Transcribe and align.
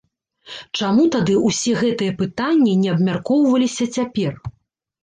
Чаму 0.79 1.05
тады 1.17 1.35
ўсе 1.49 1.75
гэтыя 1.83 2.17
пытанні 2.23 2.73
не 2.83 2.89
абмяркоўваліся 2.95 3.93
цяпер? 4.01 4.33